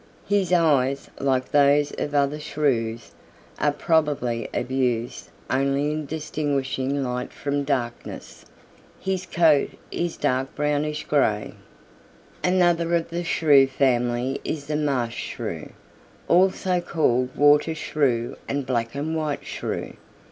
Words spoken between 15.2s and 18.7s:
Shrew, also called Water Shrew and